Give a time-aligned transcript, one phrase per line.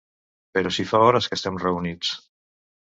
[0.57, 2.19] Però si fa hores que estem reunits.